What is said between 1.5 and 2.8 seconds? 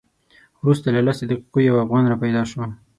یو افغان را پیدا شو.